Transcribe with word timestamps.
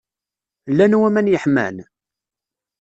Llan 0.71 0.97
waman 0.99 1.29
yeḥman? 1.31 1.75